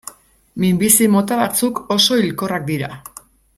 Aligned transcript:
Minbizi 0.63 1.09
mota 1.17 1.37
batzuk 1.41 1.83
oso 1.97 2.19
hilkorrak 2.25 2.67
dira. 2.73 2.91